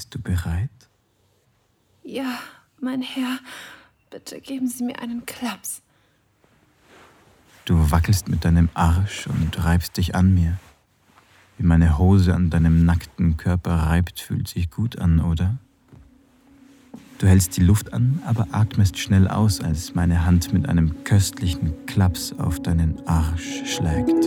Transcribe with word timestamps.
Bist 0.00 0.14
du 0.14 0.18
bereit? 0.18 0.70
Ja, 2.02 2.38
mein 2.80 3.02
Herr, 3.02 3.38
bitte 4.08 4.40
geben 4.40 4.66
Sie 4.66 4.82
mir 4.82 4.98
einen 4.98 5.26
Klaps. 5.26 5.82
Du 7.66 7.90
wackelst 7.90 8.30
mit 8.30 8.46
deinem 8.46 8.70
Arsch 8.72 9.26
und 9.26 9.62
reibst 9.62 9.98
dich 9.98 10.14
an 10.14 10.32
mir. 10.32 10.56
Wie 11.58 11.64
meine 11.64 11.98
Hose 11.98 12.34
an 12.34 12.48
deinem 12.48 12.86
nackten 12.86 13.36
Körper 13.36 13.74
reibt, 13.74 14.20
fühlt 14.20 14.48
sich 14.48 14.70
gut 14.70 14.98
an, 14.98 15.20
oder? 15.20 15.58
Du 17.18 17.26
hältst 17.26 17.58
die 17.58 17.62
Luft 17.62 17.92
an, 17.92 18.22
aber 18.24 18.46
atmest 18.52 18.98
schnell 18.98 19.28
aus, 19.28 19.60
als 19.60 19.94
meine 19.94 20.24
Hand 20.24 20.54
mit 20.54 20.66
einem 20.66 21.04
köstlichen 21.04 21.74
Klaps 21.84 22.32
auf 22.38 22.58
deinen 22.62 23.06
Arsch 23.06 23.66
schlägt. 23.66 24.24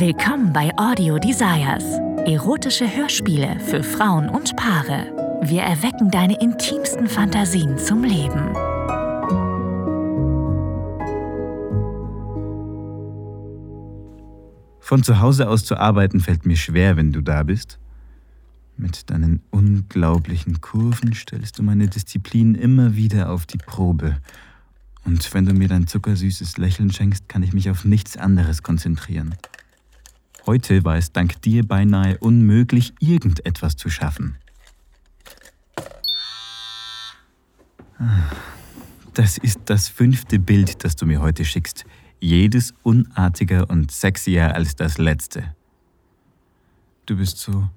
Willkommen 0.00 0.50
bei 0.54 0.72
Audio 0.78 1.18
Desires. 1.18 1.84
Erotische 2.26 2.86
Hörspiele 2.86 3.58
für 3.58 3.82
Frauen 3.82 4.28
und 4.28 4.54
Paare. 4.54 5.40
Wir 5.42 5.62
erwecken 5.62 6.08
deine 6.12 6.40
intimsten 6.40 7.08
Fantasien 7.08 7.76
zum 7.78 8.04
Leben. 8.04 8.54
Von 14.78 15.02
zu 15.02 15.18
Hause 15.18 15.48
aus 15.48 15.64
zu 15.64 15.76
arbeiten 15.76 16.20
fällt 16.20 16.46
mir 16.46 16.56
schwer, 16.56 16.96
wenn 16.96 17.10
du 17.10 17.22
da 17.22 17.42
bist. 17.42 17.80
Mit 18.76 19.10
deinen 19.10 19.42
unglaublichen 19.50 20.60
Kurven 20.60 21.14
stellst 21.14 21.58
du 21.58 21.64
meine 21.64 21.88
Disziplin 21.88 22.54
immer 22.54 22.94
wieder 22.94 23.30
auf 23.30 23.46
die 23.46 23.58
Probe. 23.58 24.16
Und 25.04 25.34
wenn 25.34 25.44
du 25.44 25.54
mir 25.54 25.66
dein 25.66 25.88
zuckersüßes 25.88 26.56
Lächeln 26.56 26.92
schenkst, 26.92 27.28
kann 27.28 27.42
ich 27.42 27.52
mich 27.52 27.68
auf 27.68 27.84
nichts 27.84 28.16
anderes 28.16 28.62
konzentrieren. 28.62 29.34
Heute 30.44 30.84
war 30.84 30.96
es 30.96 31.12
dank 31.12 31.40
dir 31.42 31.66
beinahe 31.66 32.18
unmöglich, 32.18 32.94
irgendetwas 32.98 33.76
zu 33.76 33.88
schaffen. 33.90 34.36
Das 39.14 39.38
ist 39.38 39.60
das 39.66 39.88
fünfte 39.88 40.38
Bild, 40.38 40.84
das 40.84 40.96
du 40.96 41.06
mir 41.06 41.20
heute 41.20 41.44
schickst. 41.44 41.84
Jedes 42.18 42.74
unartiger 42.82 43.70
und 43.70 43.92
sexier 43.92 44.54
als 44.54 44.74
das 44.74 44.98
letzte. 44.98 45.54
Du 47.06 47.16
bist 47.16 47.38
so 47.38 47.68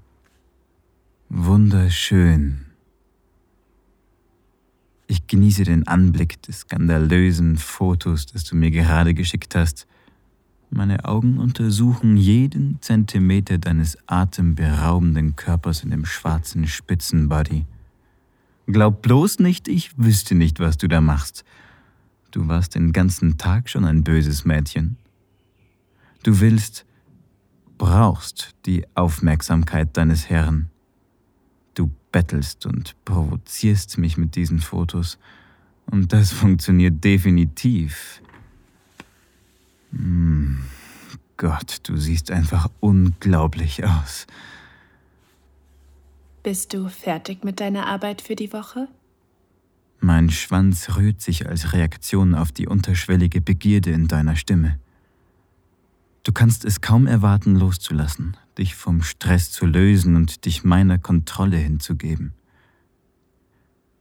Wunderschön. 1.29 2.66
Ich 5.07 5.27
genieße 5.27 5.63
den 5.63 5.88
Anblick 5.88 6.41
des 6.44 6.61
skandalösen 6.61 7.57
Fotos, 7.57 8.25
das 8.25 8.44
du 8.44 8.55
mir 8.55 8.72
gerade 8.72 9.13
geschickt 9.13 9.55
hast. 9.55 9.88
Meine 10.76 11.06
Augen 11.06 11.38
untersuchen 11.38 12.18
jeden 12.18 12.81
Zentimeter 12.81 13.58
deines 13.58 13.98
atemberaubenden 14.08 15.36
Körpers 15.36 15.84
in 15.84 15.90
dem 15.90 16.06
schwarzen 16.06 16.68
Spitzenbody. 16.68 17.66
Glaub 18.68 19.02
bloß 19.02 19.40
nicht, 19.40 19.68
ich 19.68 19.98
wüsste 19.98 20.36
nicht, 20.36 20.59
was 20.59 20.78
du 20.78 20.88
da 20.88 21.00
machst. 21.00 21.46
Du 22.31 22.48
warst 22.48 22.76
den 22.76 22.92
ganzen 22.92 23.38
Tag 23.38 23.70
schon 23.70 23.86
ein 23.86 24.03
böses 24.03 24.44
Mädchen. 24.44 24.98
Du 26.23 26.42
willst, 26.42 26.86
brauchst 27.78 28.53
die 28.66 28.86
Aufmerksamkeit 28.96 29.96
deines 29.96 30.30
Herrn 30.30 30.70
bettelst 32.16 32.66
und 32.66 32.96
provozierst 33.03 33.98
mich 33.98 34.16
mit 34.16 34.38
diesen 34.38 34.59
Fotos. 34.59 35.18
Und 35.92 36.14
das 36.14 36.31
funktioniert 36.31 37.03
definitiv. 37.03 38.22
Gott, 41.38 41.80
du 41.83 41.97
siehst 41.97 42.31
einfach 42.31 42.69
unglaublich 42.80 43.83
aus. 43.83 44.28
Bist 46.44 46.73
du 46.73 46.88
fertig 46.89 47.44
mit 47.44 47.59
deiner 47.59 47.88
Arbeit 47.88 48.22
für 48.22 48.36
die 48.36 48.53
Woche? 48.53 48.88
Mein 50.00 50.30
Schwanz 50.30 50.95
rührt 50.95 51.22
sich 51.22 51.47
als 51.47 51.73
Reaktion 51.73 52.36
auf 52.36 52.52
die 52.52 52.67
unterschwellige 52.67 53.41
Begierde 53.41 53.91
in 53.91 54.07
deiner 54.07 54.35
Stimme. 54.35 54.79
Du 56.23 56.31
kannst 56.31 56.66
es 56.66 56.81
kaum 56.81 57.07
erwarten, 57.07 57.56
loszulassen 57.56 58.38
dich 58.57 58.75
vom 58.75 59.02
Stress 59.02 59.52
zu 59.52 59.66
lösen 59.66 60.16
und 60.16 60.46
dich 60.46 60.63
meiner 60.63 60.97
Kontrolle 60.97 61.57
hinzugeben. 61.57 62.34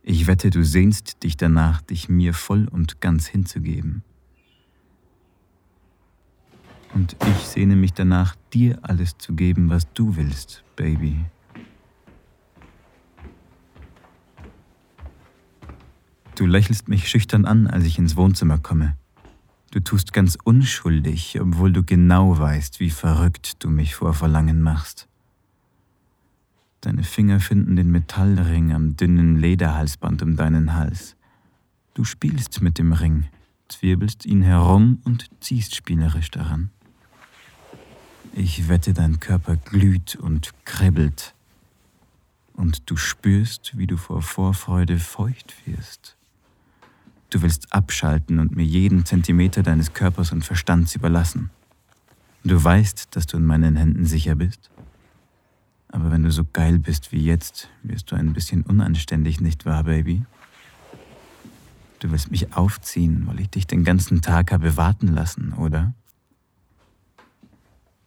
Ich 0.02 0.26
wette, 0.26 0.50
du 0.50 0.64
sehnst 0.64 1.22
dich 1.22 1.36
danach, 1.36 1.80
dich 1.80 2.08
mir 2.08 2.34
voll 2.34 2.68
und 2.68 3.00
ganz 3.00 3.26
hinzugeben. 3.26 4.02
Und 6.94 7.16
ich 7.26 7.38
sehne 7.38 7.74
mich 7.74 7.92
danach, 7.92 8.36
dir 8.52 8.78
alles 8.82 9.18
zu 9.18 9.34
geben, 9.34 9.68
was 9.68 9.92
du 9.94 10.14
willst, 10.16 10.62
Baby. 10.76 11.24
Du 16.36 16.46
lächelst 16.46 16.88
mich 16.88 17.08
schüchtern 17.08 17.44
an, 17.44 17.66
als 17.66 17.84
ich 17.84 17.98
ins 17.98 18.16
Wohnzimmer 18.16 18.58
komme. 18.58 18.96
Du 19.72 19.80
tust 19.80 20.12
ganz 20.12 20.38
unschuldig, 20.44 21.40
obwohl 21.40 21.72
du 21.72 21.82
genau 21.82 22.38
weißt, 22.38 22.78
wie 22.78 22.90
verrückt 22.90 23.64
du 23.64 23.70
mich 23.70 23.96
vor 23.96 24.14
Verlangen 24.14 24.60
machst. 24.60 25.08
Deine 26.80 27.02
Finger 27.02 27.40
finden 27.40 27.74
den 27.74 27.90
Metallring 27.90 28.72
am 28.72 28.96
dünnen 28.96 29.36
Lederhalsband 29.36 30.22
um 30.22 30.36
deinen 30.36 30.74
Hals. 30.74 31.16
Du 31.94 32.04
spielst 32.04 32.62
mit 32.62 32.78
dem 32.78 32.92
Ring, 32.92 33.26
zwirbelst 33.68 34.26
ihn 34.26 34.42
herum 34.42 35.00
und 35.04 35.26
ziehst 35.40 35.74
spielerisch 35.74 36.30
daran. 36.30 36.70
Ich 38.36 38.68
wette, 38.68 38.92
dein 38.92 39.20
Körper 39.20 39.54
glüht 39.54 40.16
und 40.16 40.50
kribbelt, 40.64 41.34
und 42.54 42.90
du 42.90 42.96
spürst, 42.96 43.78
wie 43.78 43.86
du 43.86 43.96
vor 43.96 44.22
Vorfreude 44.22 44.98
feucht 44.98 45.54
wirst. 45.66 46.16
Du 47.30 47.42
willst 47.42 47.72
abschalten 47.72 48.40
und 48.40 48.56
mir 48.56 48.64
jeden 48.64 49.04
Zentimeter 49.04 49.62
deines 49.62 49.92
Körpers 49.92 50.32
und 50.32 50.44
Verstands 50.44 50.96
überlassen. 50.96 51.50
Du 52.42 52.62
weißt, 52.62 53.14
dass 53.14 53.26
du 53.26 53.36
in 53.36 53.46
meinen 53.46 53.76
Händen 53.76 54.04
sicher 54.04 54.34
bist. 54.34 54.68
Aber 55.88 56.10
wenn 56.10 56.24
du 56.24 56.32
so 56.32 56.44
geil 56.44 56.80
bist 56.80 57.12
wie 57.12 57.24
jetzt, 57.24 57.68
wirst 57.84 58.10
du 58.10 58.16
ein 58.16 58.32
bisschen 58.32 58.62
unanständig, 58.62 59.40
nicht 59.40 59.64
wahr, 59.64 59.84
Baby? 59.84 60.24
Du 62.00 62.10
willst 62.10 62.32
mich 62.32 62.52
aufziehen, 62.56 63.28
weil 63.28 63.40
ich 63.40 63.50
dich 63.50 63.68
den 63.68 63.84
ganzen 63.84 64.22
Tag 64.22 64.50
habe 64.50 64.76
warten 64.76 65.06
lassen, 65.06 65.52
oder? 65.52 65.94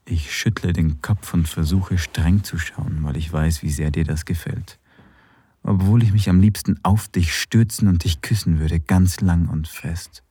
Ich 0.07 0.33
schüttle 0.35 0.73
den 0.73 1.01
Kopf 1.01 1.33
und 1.33 1.47
versuche 1.47 1.97
streng 1.97 2.43
zu 2.43 2.57
schauen, 2.57 3.03
weil 3.03 3.17
ich 3.17 3.31
weiß, 3.31 3.61
wie 3.61 3.69
sehr 3.69 3.91
dir 3.91 4.05
das 4.05 4.25
gefällt 4.25 4.79
obwohl 5.67 6.01
ich 6.01 6.13
mich 6.13 6.29
am 6.29 6.39
liebsten 6.39 6.79
auf 6.83 7.09
dich 7.09 7.35
stürzen 7.35 7.89
und 7.89 8.05
dich 8.05 8.21
küssen 8.21 8.57
würde, 8.57 8.79
ganz 8.79 9.19
lang 9.19 9.49
und 9.49 9.67
fest. 9.67 10.23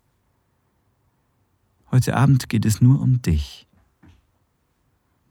Heute 1.91 2.17
Abend 2.17 2.49
geht 2.49 2.65
es 2.65 2.81
nur 2.81 3.03
um 3.03 3.21
dich. 3.21 3.67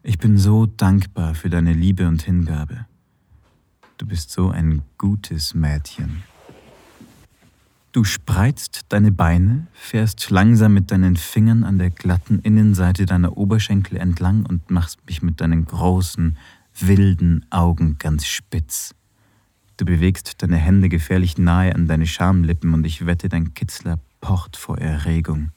Ich 0.03 0.19
bin 0.19 0.37
so 0.37 0.67
dankbar 0.67 1.33
für 1.33 1.49
deine 1.49 1.73
Liebe 1.73 2.07
und 2.07 2.21
Hingabe. 2.21 2.85
Du 3.97 4.05
bist 4.05 4.29
so 4.29 4.51
ein 4.51 4.83
gutes 4.99 5.55
Mädchen. 5.55 6.23
Du 7.95 8.03
spreizt 8.03 8.87
deine 8.89 9.13
Beine, 9.13 9.67
fährst 9.71 10.29
langsam 10.29 10.73
mit 10.73 10.91
deinen 10.91 11.15
Fingern 11.15 11.63
an 11.63 11.77
der 11.77 11.91
glatten 11.91 12.39
Innenseite 12.39 13.05
deiner 13.05 13.37
Oberschenkel 13.37 13.97
entlang 13.97 14.45
und 14.45 14.69
machst 14.69 14.99
mich 15.07 15.21
mit 15.21 15.39
deinen 15.39 15.63
großen, 15.63 16.37
wilden 16.77 17.45
Augen 17.51 17.95
ganz 17.97 18.25
spitz. 18.25 18.93
Du 19.77 19.85
bewegst 19.85 20.43
deine 20.43 20.57
Hände 20.57 20.89
gefährlich 20.89 21.37
nahe 21.37 21.73
an 21.73 21.87
deine 21.87 22.05
Schamlippen 22.05 22.73
und 22.73 22.85
ich 22.85 23.05
wette, 23.05 23.29
dein 23.29 23.53
Kitzler 23.53 23.97
pocht 24.19 24.57
vor 24.57 24.77
Erregung. 24.77 25.51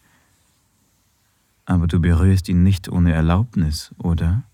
Aber 1.64 1.88
du 1.88 1.98
berührst 1.98 2.48
ihn 2.48 2.62
nicht 2.62 2.88
ohne 2.88 3.14
Erlaubnis, 3.14 3.92
oder? 3.98 4.44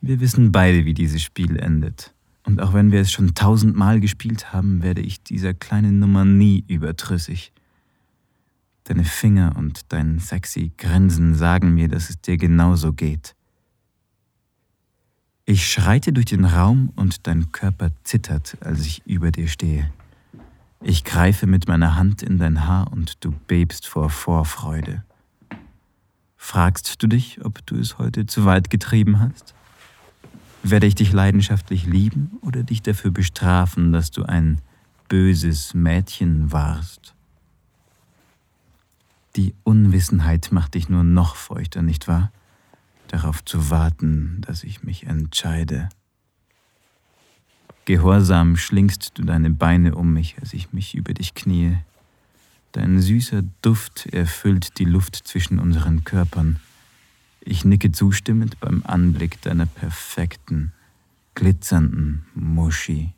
Wir 0.00 0.20
wissen 0.20 0.52
beide, 0.52 0.84
wie 0.84 0.94
dieses 0.94 1.22
Spiel 1.22 1.56
endet. 1.56 2.14
Und 2.44 2.60
auch 2.60 2.72
wenn 2.72 2.90
wir 2.90 3.00
es 3.00 3.12
schon 3.12 3.34
tausendmal 3.34 4.00
gespielt 4.00 4.52
haben, 4.52 4.82
werde 4.82 5.02
ich 5.02 5.22
dieser 5.22 5.54
kleinen 5.54 5.98
Nummer 5.98 6.24
nie 6.24 6.64
überdrüssig. 6.68 7.52
Deine 8.84 9.04
Finger 9.04 9.54
und 9.56 9.92
dein 9.92 10.18
sexy 10.18 10.72
Grinsen 10.76 11.34
sagen 11.34 11.74
mir, 11.74 11.88
dass 11.88 12.10
es 12.10 12.20
dir 12.20 12.36
genauso 12.36 12.92
geht. 12.92 13.34
Ich 15.44 15.70
schreite 15.70 16.12
durch 16.12 16.26
den 16.26 16.44
Raum 16.44 16.92
und 16.96 17.26
dein 17.26 17.52
Körper 17.52 17.90
zittert, 18.04 18.56
als 18.60 18.86
ich 18.86 19.04
über 19.06 19.30
dir 19.30 19.48
stehe. 19.48 19.90
Ich 20.82 21.04
greife 21.04 21.46
mit 21.46 21.68
meiner 21.68 21.96
Hand 21.96 22.22
in 22.22 22.38
dein 22.38 22.66
Haar 22.66 22.90
und 22.92 23.22
du 23.24 23.32
bebst 23.32 23.86
vor 23.86 24.10
Vorfreude. 24.10 25.04
Fragst 26.36 27.02
du 27.02 27.06
dich, 27.06 27.44
ob 27.44 27.64
du 27.66 27.76
es 27.76 27.98
heute 27.98 28.24
zu 28.26 28.44
weit 28.46 28.70
getrieben 28.70 29.20
hast? 29.20 29.54
Werde 30.62 30.86
ich 30.86 30.94
dich 30.94 31.12
leidenschaftlich 31.12 31.86
lieben 31.86 32.38
oder 32.42 32.62
dich 32.62 32.82
dafür 32.82 33.10
bestrafen, 33.10 33.92
dass 33.92 34.10
du 34.10 34.24
ein 34.24 34.60
böses 35.08 35.74
Mädchen 35.74 36.52
warst? 36.52 37.14
Die 39.36 39.54
Unwissenheit 39.64 40.52
macht 40.52 40.74
dich 40.74 40.88
nur 40.88 41.04
noch 41.04 41.36
feuchter, 41.36 41.82
nicht 41.82 42.08
wahr? 42.08 42.30
darauf 43.10 43.44
zu 43.44 43.70
warten, 43.70 44.40
dass 44.42 44.64
ich 44.64 44.82
mich 44.82 45.06
entscheide. 45.06 45.88
Gehorsam 47.84 48.56
schlingst 48.56 49.18
du 49.18 49.24
deine 49.24 49.50
Beine 49.50 49.94
um 49.94 50.12
mich, 50.12 50.36
als 50.40 50.52
ich 50.52 50.72
mich 50.72 50.94
über 50.94 51.12
dich 51.12 51.34
kniee. 51.34 51.78
Dein 52.72 53.00
süßer 53.00 53.42
Duft 53.62 54.06
erfüllt 54.06 54.78
die 54.78 54.84
Luft 54.84 55.16
zwischen 55.16 55.58
unseren 55.58 56.04
Körpern. 56.04 56.60
Ich 57.40 57.64
nicke 57.64 57.90
zustimmend 57.90 58.60
beim 58.60 58.82
Anblick 58.86 59.40
deiner 59.42 59.66
perfekten, 59.66 60.72
glitzernden 61.34 62.26
Muschi. 62.34 63.14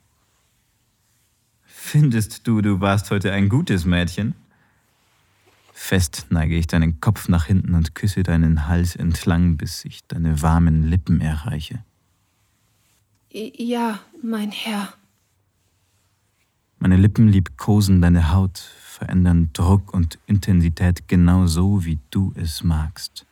Findest 1.64 2.46
du, 2.46 2.62
du 2.62 2.80
warst 2.80 3.10
heute 3.10 3.32
ein 3.32 3.48
gutes 3.48 3.84
Mädchen? 3.84 4.34
Fest 5.72 6.26
neige 6.30 6.56
ich 6.56 6.68
deinen 6.68 7.00
Kopf 7.00 7.28
nach 7.28 7.46
hinten 7.46 7.74
und 7.74 7.96
küsse 7.96 8.22
deinen 8.22 8.68
Hals 8.68 8.94
entlang, 8.94 9.56
bis 9.56 9.84
ich 9.84 10.06
deine 10.06 10.40
warmen 10.40 10.84
Lippen 10.84 11.20
erreiche. 11.20 11.82
Ja, 13.30 13.98
mein 14.22 14.52
Herr. 14.52 14.94
Meine 16.78 16.96
Lippen 16.96 17.26
liebkosen 17.26 18.00
deine 18.00 18.32
Haut, 18.32 18.58
verändern 18.58 19.50
Druck 19.52 19.92
und 19.92 20.18
Intensität 20.26 21.08
genau 21.08 21.46
so, 21.46 21.84
wie 21.84 21.98
du 22.10 22.32
es 22.36 22.62
magst. 22.62 23.26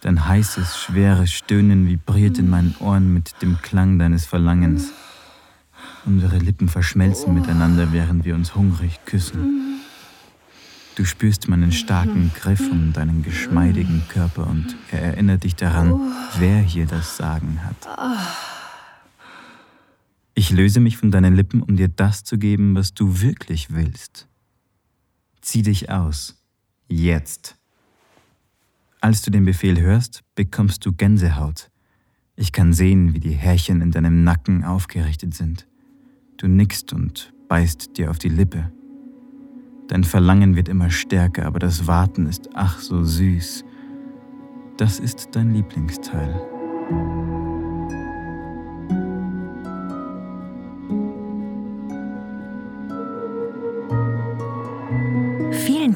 Dein 0.00 0.26
heißes, 0.26 0.78
schweres 0.78 1.30
Stöhnen 1.32 1.88
vibriert 1.88 2.38
in 2.38 2.48
meinen 2.48 2.74
Ohren 2.80 3.12
mit 3.12 3.42
dem 3.42 3.60
Klang 3.60 3.98
deines 3.98 4.26
Verlangens. 4.26 4.92
Unsere 6.06 6.38
Lippen 6.38 6.68
verschmelzen 6.68 7.34
miteinander, 7.34 7.92
während 7.92 8.24
wir 8.24 8.34
uns 8.34 8.54
hungrig 8.54 9.00
küssen. 9.04 9.80
Du 10.94 11.04
spürst 11.04 11.48
meinen 11.48 11.72
starken 11.72 12.32
Griff 12.34 12.60
um 12.70 12.92
deinen 12.92 13.22
geschmeidigen 13.22 14.02
Körper 14.08 14.46
und 14.46 14.74
er 14.90 15.02
erinnert 15.02 15.44
dich 15.44 15.54
daran, 15.54 16.00
wer 16.38 16.58
hier 16.58 16.86
das 16.86 17.16
Sagen 17.16 17.60
hat. 17.64 18.57
Ich 20.38 20.52
löse 20.52 20.78
mich 20.78 20.96
von 20.96 21.10
deinen 21.10 21.34
Lippen, 21.34 21.64
um 21.64 21.74
dir 21.74 21.88
das 21.88 22.22
zu 22.22 22.38
geben, 22.38 22.76
was 22.76 22.94
du 22.94 23.22
wirklich 23.22 23.74
willst. 23.74 24.28
Zieh 25.40 25.62
dich 25.62 25.90
aus. 25.90 26.40
Jetzt. 26.86 27.56
Als 29.00 29.22
du 29.22 29.32
den 29.32 29.44
Befehl 29.44 29.80
hörst, 29.80 30.22
bekommst 30.36 30.86
du 30.86 30.92
Gänsehaut. 30.92 31.72
Ich 32.36 32.52
kann 32.52 32.72
sehen, 32.72 33.14
wie 33.14 33.18
die 33.18 33.32
Härchen 33.32 33.80
in 33.80 33.90
deinem 33.90 34.22
Nacken 34.22 34.62
aufgerichtet 34.62 35.34
sind. 35.34 35.66
Du 36.36 36.46
nickst 36.46 36.92
und 36.92 37.32
beißt 37.48 37.98
dir 37.98 38.08
auf 38.08 38.20
die 38.20 38.28
Lippe. 38.28 38.70
Dein 39.88 40.04
Verlangen 40.04 40.54
wird 40.54 40.68
immer 40.68 40.90
stärker, 40.90 41.46
aber 41.46 41.58
das 41.58 41.88
Warten 41.88 42.26
ist 42.26 42.50
ach 42.54 42.78
so 42.78 43.02
süß. 43.02 43.64
Das 44.76 45.00
ist 45.00 45.30
dein 45.32 45.52
Lieblingsteil. 45.52 46.40